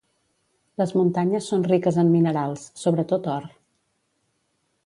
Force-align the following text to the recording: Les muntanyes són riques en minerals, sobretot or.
Les 0.81 0.93
muntanyes 0.99 1.51
són 1.53 1.67
riques 1.73 2.01
en 2.05 2.11
minerals, 2.15 2.65
sobretot 2.85 3.33
or. 3.35 3.49